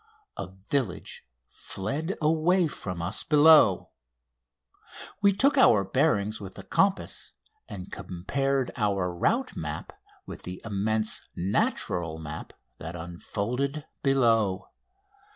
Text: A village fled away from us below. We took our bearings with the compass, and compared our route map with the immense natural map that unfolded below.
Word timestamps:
A 0.35 0.47
village 0.47 1.27
fled 1.47 2.15
away 2.19 2.65
from 2.67 3.03
us 3.03 3.23
below. 3.23 3.91
We 5.21 5.31
took 5.31 5.59
our 5.59 5.83
bearings 5.83 6.41
with 6.41 6.55
the 6.55 6.63
compass, 6.63 7.33
and 7.69 7.91
compared 7.91 8.71
our 8.75 9.13
route 9.13 9.55
map 9.55 9.93
with 10.25 10.41
the 10.41 10.59
immense 10.65 11.27
natural 11.35 12.17
map 12.17 12.53
that 12.79 12.95
unfolded 12.95 13.85
below. 14.01 14.69